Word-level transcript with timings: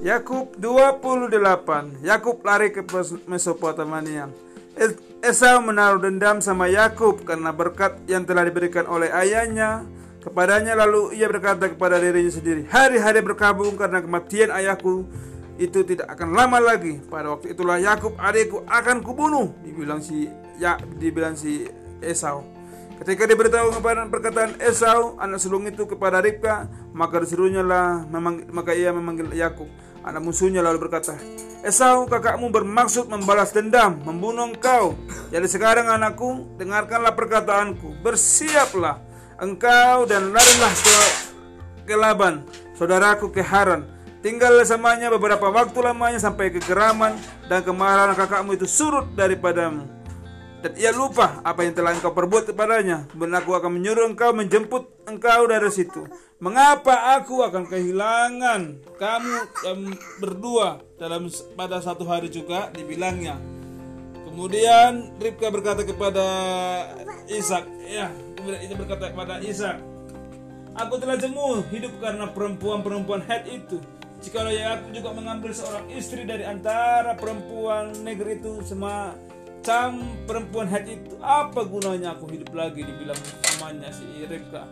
Yakub 0.00 0.56
28 0.56 2.00
Yakub 2.00 2.40
lari 2.40 2.72
ke 2.72 2.80
Mesopotamia. 3.28 4.32
Esau 5.20 5.60
menaruh 5.60 6.00
dendam 6.00 6.40
sama 6.40 6.72
Yakub 6.72 7.20
karena 7.28 7.52
berkat 7.52 8.00
yang 8.08 8.24
telah 8.24 8.48
diberikan 8.48 8.88
oleh 8.88 9.12
ayahnya 9.12 9.84
kepadanya. 10.24 10.72
Lalu 10.72 11.20
ia 11.20 11.28
berkata 11.28 11.68
kepada 11.68 12.00
dirinya 12.00 12.32
sendiri 12.32 12.64
hari-hari 12.64 13.20
berkabung 13.20 13.76
karena 13.76 14.00
kematian 14.00 14.48
ayahku 14.48 15.04
itu 15.60 15.84
tidak 15.84 16.08
akan 16.16 16.32
lama 16.32 16.56
lagi. 16.56 16.96
Pada 17.04 17.36
waktu 17.36 17.52
itulah 17.52 17.76
Yakub 17.76 18.16
adikku 18.16 18.64
akan 18.64 19.04
kubunuh 19.04 19.52
dibilang 19.60 20.00
si 20.00 20.32
ya 20.56 20.80
dibilang 20.96 21.36
si 21.36 21.68
Esau. 22.00 22.40
Ketika 23.00 23.24
diberitahu 23.24 23.80
kepada 23.80 24.04
perkataan 24.08 24.60
Esau, 24.60 25.16
anak 25.16 25.40
sulung 25.40 25.64
itu 25.64 25.88
kepada 25.88 26.20
Ribka, 26.20 26.68
maka 26.92 27.24
disuruhnya 27.24 27.64
lah, 27.64 28.04
maka 28.52 28.76
ia 28.76 28.92
memanggil 28.92 29.32
Yakub. 29.32 29.64
Anak 30.00 30.22
musuhnya 30.24 30.64
lalu 30.64 30.88
berkata, 30.88 31.20
Esau 31.60 32.08
kakakmu 32.08 32.48
bermaksud 32.48 33.12
membalas 33.12 33.52
dendam, 33.52 34.00
membunuh 34.00 34.48
engkau. 34.48 34.96
Jadi 35.28 35.44
sekarang 35.44 35.92
anakku, 35.92 36.56
dengarkanlah 36.56 37.12
perkataanku, 37.12 38.00
bersiaplah 38.00 38.96
engkau 39.36 40.08
dan 40.08 40.32
larilah 40.32 40.72
ke, 40.72 40.98
ke 41.84 41.94
Laban, 42.00 42.40
saudaraku 42.72 43.28
ke 43.28 43.44
Haran. 43.44 43.84
Tinggal 44.24 44.64
samanya 44.64 45.12
beberapa 45.12 45.52
waktu 45.52 45.76
lamanya 45.80 46.20
sampai 46.20 46.48
ke 46.48 46.60
keraman 46.64 47.16
dan 47.48 47.60
kemarahan 47.60 48.16
kakakmu 48.16 48.56
itu 48.56 48.68
surut 48.68 49.08
daripadamu 49.16 49.99
dan 50.60 50.72
ia 50.76 50.92
lupa 50.92 51.40
apa 51.40 51.64
yang 51.64 51.72
telah 51.72 51.96
engkau 51.96 52.12
perbuat 52.12 52.52
kepadanya. 52.52 53.08
Kemudian 53.10 53.36
aku 53.40 53.56
akan 53.56 53.80
menyuruh 53.80 54.04
engkau 54.12 54.36
menjemput 54.36 55.08
engkau 55.08 55.48
dari 55.48 55.70
situ. 55.72 56.04
Mengapa 56.40 57.16
aku 57.16 57.44
akan 57.44 57.68
kehilangan 57.68 58.60
kamu 58.96 59.36
berdua 60.20 60.80
dalam 61.00 61.28
pada 61.56 61.80
satu 61.80 62.04
hari 62.04 62.28
juga 62.28 62.68
dibilangnya. 62.72 63.36
Kemudian 64.28 65.18
Ribka 65.18 65.50
berkata 65.50 65.82
kepada 65.82 66.26
Ishak, 67.26 67.66
ya, 67.82 68.14
kemudian 68.38 68.60
ia 68.62 68.76
berkata 68.78 69.10
kepada 69.10 69.42
Ishak, 69.42 69.82
Aku 70.78 71.02
telah 71.02 71.18
jemu 71.18 71.66
hidup 71.74 71.98
karena 71.98 72.30
perempuan-perempuan 72.30 73.26
head 73.26 73.42
itu. 73.50 73.82
Jikalau 74.20 74.52
ya 74.52 74.76
aku 74.76 74.92
juga 74.92 75.16
mengambil 75.16 75.50
seorang 75.50 75.88
istri 75.96 76.28
dari 76.28 76.44
antara 76.44 77.16
perempuan 77.16 77.90
negeri 78.04 78.38
itu 78.38 78.60
semua 78.62 79.16
Cam 79.60 80.00
perempuan 80.24 80.72
haji 80.72 81.04
itu 81.04 81.20
apa 81.20 81.68
gunanya 81.68 82.16
aku 82.16 82.32
hidup 82.32 82.48
lagi 82.56 82.80
dibilang 82.80 83.18
namanya 83.20 83.92
si 83.92 84.04
Ribka. 84.24 84.64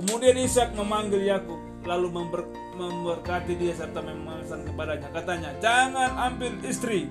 Kemudian 0.00 0.32
Ishak 0.40 0.72
memanggil 0.72 1.28
Yakub 1.28 1.60
lalu 1.84 2.08
member, 2.08 2.48
memberkati 2.76 3.52
dia 3.56 3.76
serta 3.76 4.00
memesan 4.00 4.64
kepadanya. 4.64 5.08
Katanya, 5.12 5.50
jangan 5.60 6.32
ambil 6.32 6.56
istri 6.64 7.08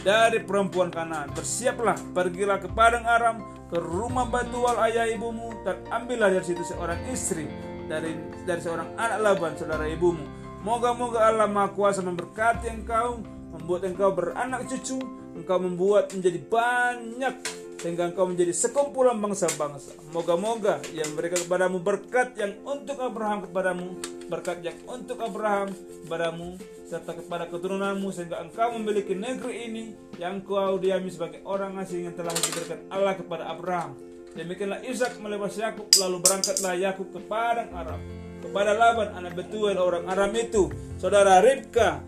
dari 0.00 0.40
perempuan 0.40 0.88
kanan. 0.88 1.28
Bersiaplah, 1.36 1.96
pergilah 2.16 2.56
ke 2.60 2.68
padang 2.72 3.04
Aram, 3.04 3.44
ke 3.68 3.76
rumah 3.76 4.24
batual 4.24 4.80
ayah 4.88 5.04
ibumu 5.04 5.52
dan 5.68 5.84
ambillah 5.92 6.32
dari 6.32 6.44
situ 6.48 6.64
seorang 6.64 6.98
istri 7.12 7.44
dari 7.86 8.16
dari 8.48 8.60
seorang 8.60 8.96
anak 8.96 9.18
Laban 9.20 9.52
saudara 9.60 9.84
ibumu. 9.84 10.24
Moga-moga 10.60 11.28
Allah 11.28 11.48
Maha 11.48 11.72
Kuasa 11.72 12.04
memberkati 12.04 12.68
engkau, 12.68 13.20
membuat 13.56 13.84
engkau 13.88 14.12
beranak 14.12 14.68
cucu 14.68 15.19
engkau 15.36 15.58
membuat 15.62 16.10
menjadi 16.14 16.40
banyak 16.42 17.34
sehingga 17.80 18.12
engkau 18.12 18.28
menjadi 18.28 18.52
sekumpulan 18.52 19.16
bangsa-bangsa. 19.16 19.96
Moga-moga 20.12 20.84
yang 20.92 21.16
memberikan 21.16 21.40
kepadamu 21.48 21.80
berkat 21.80 22.36
yang 22.36 22.60
untuk 22.68 23.00
Abraham 23.00 23.48
kepadamu, 23.48 23.86
berkat 24.28 24.60
yang 24.60 24.76
untuk 24.84 25.16
Abraham 25.24 25.72
kepadamu, 26.04 26.60
serta 26.84 27.16
kepada 27.16 27.48
keturunanmu 27.48 28.12
sehingga 28.12 28.42
engkau 28.44 28.76
memiliki 28.76 29.16
negeri 29.16 29.54
ini 29.70 29.84
yang 30.20 30.44
kau 30.44 30.76
diami 30.76 31.08
sebagai 31.08 31.40
orang 31.48 31.80
asing 31.80 32.10
yang 32.10 32.14
telah 32.18 32.36
diberikan 32.36 32.84
Allah 32.92 33.16
kepada 33.16 33.48
Abraham. 33.48 33.96
Demikianlah 34.36 34.84
Ishak 34.86 35.18
melepas 35.18 35.56
Yakub 35.58 35.90
lalu 35.98 36.22
berangkatlah 36.22 36.74
Yakub 36.78 37.10
ke 37.10 37.18
padang 37.26 37.70
Aram 37.74 37.98
kepada 38.40 38.72
Laban 38.74 39.10
anak 39.14 39.34
Betuel 39.34 39.76
orang 39.78 40.06
Aram 40.06 40.32
itu 40.34 40.70
saudara 40.96 41.42
Ribka 41.42 42.02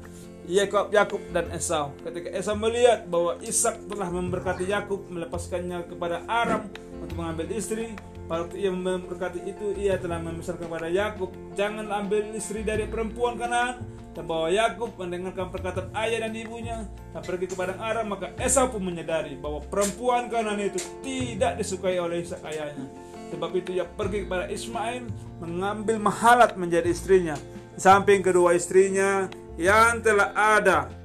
Yakob, 0.51 0.91
Yakub 0.91 1.23
dan 1.31 1.47
Esau. 1.55 1.95
Ketika 2.03 2.29
Esau 2.35 2.59
melihat 2.59 3.07
bahwa 3.07 3.39
Ishak 3.39 3.87
telah 3.87 4.11
memberkati 4.11 4.67
Yakub, 4.67 5.07
melepaskannya 5.07 5.87
kepada 5.87 6.27
Aram 6.27 6.67
untuk 6.99 7.15
mengambil 7.15 7.47
istri, 7.55 7.95
waktu 8.27 8.67
ia 8.67 8.75
memberkati 8.75 9.47
itu, 9.47 9.71
ia 9.79 9.95
telah 10.03 10.19
memesan 10.19 10.59
kepada 10.59 10.91
Yakub, 10.91 11.31
jangan 11.55 11.87
ambil 11.95 12.35
istri 12.35 12.67
dari 12.67 12.91
perempuan 12.91 13.39
kanan. 13.39 13.79
Dan 14.13 14.29
bahwa 14.29 14.53
Yakub 14.53 14.93
mendengarkan 15.01 15.49
perkataan 15.49 15.89
ayah 16.05 16.29
dan 16.29 16.37
ibunya 16.37 16.85
dan 17.17 17.23
pergi 17.25 17.49
ke 17.49 17.57
padang 17.57 17.81
Aram, 17.81 18.13
maka 18.13 18.29
Esau 18.37 18.69
pun 18.69 18.85
menyadari 18.85 19.41
bahwa 19.41 19.65
perempuan 19.65 20.29
kanan 20.29 20.61
itu 20.61 20.77
tidak 21.01 21.57
disukai 21.57 21.97
oleh 21.97 22.21
Ishak 22.21 22.45
ayahnya. 22.45 22.85
Sebab 23.33 23.51
itu 23.57 23.73
ia 23.73 23.89
pergi 23.89 24.29
kepada 24.29 24.53
Ismail 24.53 25.09
mengambil 25.41 25.97
mahalat 25.97 26.53
menjadi 26.61 26.93
istrinya. 26.93 27.41
Samping 27.77 28.21
kedua 28.21 28.55
istrinya, 28.55 29.29
yang 29.57 30.01
telah 30.01 30.33
ada 30.33 31.03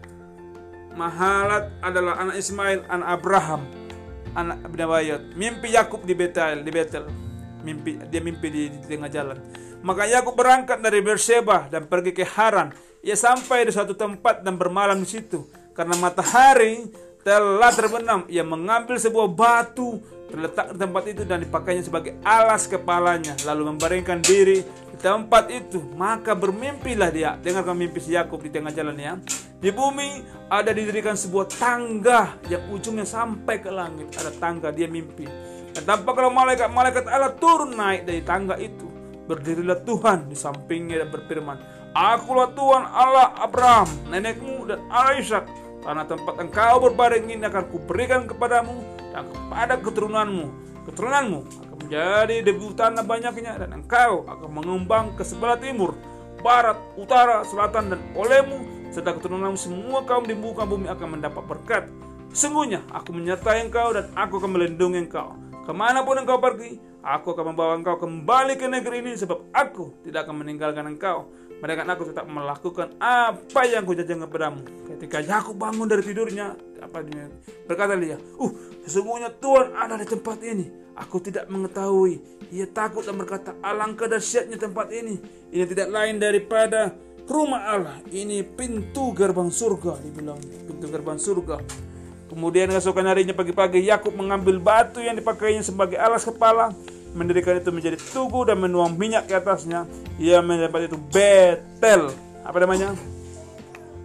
Mahalat 0.97 1.77
adalah 1.85 2.17
anak 2.17 2.41
Ismail, 2.41 2.81
anak 2.89 3.21
Abraham, 3.21 3.61
anak 4.33 4.65
Nabayot. 4.65 5.37
Mimpi 5.37 5.77
Yakub 5.77 6.01
di 6.01 6.17
Betel, 6.17 6.65
di 6.65 6.73
Betel. 6.73 7.05
Mimpi 7.61 8.01
dia 8.09 8.17
mimpi 8.17 8.49
di, 8.49 8.73
di 8.73 8.81
tengah 8.81 9.05
jalan. 9.05 9.37
Maka 9.85 10.09
Yakub 10.09 10.33
berangkat 10.33 10.81
dari 10.81 11.05
Beersheba 11.05 11.69
dan 11.69 11.85
pergi 11.85 12.17
ke 12.17 12.25
Haran. 12.25 12.73
Ia 13.05 13.13
sampai 13.13 13.69
di 13.69 13.71
suatu 13.77 13.93
tempat 13.93 14.41
dan 14.41 14.57
bermalam 14.57 14.97
di 14.97 15.05
situ. 15.05 15.45
Karena 15.77 15.93
matahari 16.01 16.89
telah 17.27 17.75
terbenam, 17.75 18.23
ia 18.31 18.39
mengambil 18.39 18.95
sebuah 18.95 19.27
batu 19.27 19.99
terletak 20.31 20.71
di 20.71 20.77
tempat 20.79 21.03
itu 21.11 21.23
dan 21.27 21.43
dipakainya 21.43 21.83
sebagai 21.83 22.15
alas 22.23 22.67
kepalanya 22.71 23.35
lalu 23.43 23.75
membaringkan 23.75 24.23
diri 24.23 24.63
tempat 25.03 25.51
itu. 25.51 25.83
Maka 25.99 26.31
bermimpilah 26.39 27.11
dia. 27.11 27.35
Dengarkan 27.35 27.75
mimpi 27.75 27.99
si 27.99 28.15
Yakub 28.15 28.39
di 28.39 28.47
tengah 28.47 28.71
jalan 28.71 28.95
ya. 28.95 29.19
Di 29.59 29.75
bumi 29.75 30.23
ada 30.47 30.71
didirikan 30.71 31.19
sebuah 31.19 31.51
tangga 31.51 32.39
yang 32.47 32.63
ujungnya 32.71 33.03
sampai 33.03 33.59
ke 33.59 33.75
langit. 33.75 34.07
Ada 34.15 34.31
tangga 34.39 34.71
dia 34.71 34.87
mimpi. 34.87 35.27
Dan 35.75 35.83
tampaklah 35.83 36.31
malaikat-malaikat 36.31 37.11
Allah 37.11 37.35
turun 37.35 37.75
naik 37.75 38.07
dari 38.07 38.23
tangga 38.23 38.55
itu. 38.55 38.87
Berdirilah 39.27 39.83
Tuhan 39.83 40.31
di 40.31 40.39
sampingnya 40.39 41.03
dan 41.03 41.11
berfirman 41.11 41.59
Akulah 41.91 42.53
Tuhan 42.55 42.83
Allah 42.87 43.35
Abraham, 43.41 43.89
nenekmu 44.07 44.69
dan 44.69 44.79
Allah 44.87 45.19
Ishak. 45.19 45.66
Karena 45.87 46.03
tempat 46.03 46.35
engkau 46.43 46.83
berbaring 46.83 47.31
ini 47.31 47.47
akan 47.47 47.63
kuberikan 47.71 48.27
kepadamu 48.27 48.75
dan 49.15 49.23
kepada 49.31 49.79
keturunanmu. 49.79 50.45
Keturunanmu 50.83 51.39
menjadi 51.79 52.43
debu 52.43 52.75
tanah 52.75 53.07
banyaknya 53.07 53.55
dan 53.55 53.71
engkau 53.71 54.27
akan 54.27 54.51
mengembang 54.51 55.15
ke 55.15 55.23
sebelah 55.23 55.55
timur, 55.55 55.95
barat, 56.43 56.75
utara, 56.99 57.47
selatan 57.47 57.95
dan 57.95 58.03
olehmu 58.19 58.91
serta 58.91 59.15
keturunanmu 59.15 59.55
semua 59.55 60.03
kaum 60.03 60.27
di 60.27 60.35
muka 60.35 60.67
bumi 60.67 60.91
akan 60.91 61.07
mendapat 61.15 61.43
berkat. 61.47 61.87
Sungguhnya 62.35 62.83
aku 62.91 63.15
menyertai 63.15 63.63
engkau 63.63 63.95
dan 63.95 64.11
aku 64.11 64.43
akan 64.43 64.59
melindungi 64.59 65.07
engkau. 65.07 65.39
Ke 65.63 65.71
mana 65.71 66.03
pun 66.03 66.19
engkau 66.19 66.35
pergi, 66.35 66.83
aku 66.99 67.31
akan 67.31 67.55
membawa 67.55 67.79
engkau 67.79 67.95
kembali 67.95 68.59
ke 68.59 68.67
negeri 68.67 69.07
ini 69.07 69.15
sebab 69.15 69.55
aku 69.55 70.03
tidak 70.03 70.27
akan 70.27 70.43
meninggalkan 70.43 70.83
engkau. 70.83 71.31
Mereka 71.57 71.89
aku 71.89 72.13
tetap 72.13 72.29
melakukan 72.29 72.93
apa 73.01 73.61
yang 73.65 73.81
kujanjikan 73.81 74.29
kepadamu. 74.29 74.61
Ketika 74.93 75.25
Yakub 75.25 75.57
bangun 75.57 75.89
dari 75.89 76.05
tidurnya, 76.05 76.53
apa 76.77 77.01
dia 77.01 77.25
berkata 77.65 77.97
dia, 77.97 78.21
"Uh, 78.37 78.53
sesungguhnya 78.85 79.33
Tuhan 79.41 79.73
ada 79.73 79.97
di 79.97 80.05
tempat 80.05 80.37
ini. 80.45 80.69
Aku 80.93 81.17
tidak 81.17 81.49
mengetahui." 81.49 82.21
Ia 82.53 82.69
takut 82.69 83.01
dan 83.01 83.17
berkata, 83.17 83.57
"Alangkah 83.65 84.05
dahsyatnya 84.05 84.61
tempat 84.61 84.93
ini. 84.93 85.17
Ini 85.49 85.65
tidak 85.65 85.89
lain 85.89 86.21
daripada 86.21 86.93
rumah 87.25 87.73
Allah. 87.73 87.97
Ini 88.05 88.45
pintu 88.53 89.09
gerbang 89.17 89.49
surga." 89.49 89.97
Dibilang 90.05 90.37
pintu 90.37 90.85
gerbang 90.85 91.17
surga. 91.17 91.57
Kemudian 92.29 92.69
keesokan 92.69 93.09
harinya 93.09 93.33
pagi-pagi 93.33 93.81
Yakub 93.81 94.13
mengambil 94.13 94.61
batu 94.61 95.01
yang 95.01 95.17
dipakainya 95.17 95.65
sebagai 95.65 95.97
alas 95.97 96.21
kepala 96.21 96.69
mendirikan 97.13 97.59
itu 97.59 97.71
menjadi 97.71 97.97
tugu 97.99 98.47
dan 98.47 98.59
menuang 98.59 98.95
minyak 98.95 99.29
ke 99.29 99.37
atasnya. 99.37 99.85
Ia 100.19 100.43
mendapat 100.43 100.91
itu 100.91 100.97
Betel. 100.97 102.11
Apa 102.43 102.57
namanya? 102.63 102.95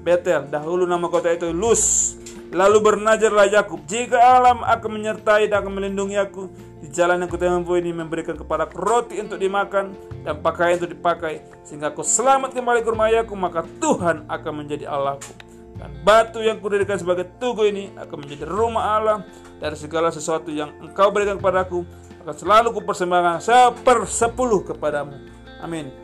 Betel. 0.02 0.46
Dahulu 0.50 0.86
nama 0.86 1.06
kota 1.08 1.30
itu 1.30 1.50
Luz. 1.50 2.14
Lalu 2.52 2.84
bernajarlah 2.84 3.48
Yakub, 3.48 3.80
jika 3.88 4.20
alam 4.20 4.60
akan 4.60 4.90
menyertai 5.00 5.48
dan 5.48 5.64
akan 5.64 5.72
melindungi 5.72 6.20
aku 6.20 6.52
di 6.84 6.90
jalan 6.92 7.24
yang 7.24 7.30
kutempuh 7.30 7.78
ini 7.78 7.96
memberikan 7.96 8.34
kepada 8.34 8.66
roti 8.74 9.16
untuk 9.22 9.38
dimakan 9.38 9.96
dan 10.26 10.42
pakaian 10.42 10.82
untuk 10.82 10.92
dipakai 10.92 11.46
sehingga 11.62 11.94
aku 11.94 12.02
selamat 12.02 12.50
kembali 12.50 12.82
ke 12.82 12.90
rumah 12.90 13.06
ayahku 13.06 13.38
maka 13.38 13.62
Tuhan 13.78 14.26
akan 14.26 14.52
menjadi 14.52 14.90
Allahku 14.90 15.30
dan 15.78 15.94
batu 16.02 16.42
yang 16.42 16.58
kudirikan 16.58 16.98
sebagai 16.98 17.30
tugu 17.38 17.70
ini 17.70 17.94
akan 17.94 18.26
menjadi 18.26 18.44
rumah 18.50 18.98
Allah 18.98 19.18
dari 19.62 19.78
segala 19.78 20.10
sesuatu 20.10 20.50
yang 20.50 20.74
engkau 20.82 21.14
berikan 21.14 21.38
kepadaku 21.38 21.86
akan 22.22 22.34
selalu 22.38 22.68
kupersembahkan 22.78 23.42
sepersepuluh 23.42 24.62
kepadamu. 24.62 25.18
Amin. 25.58 26.01